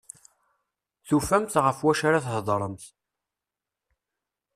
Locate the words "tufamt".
1.07-1.55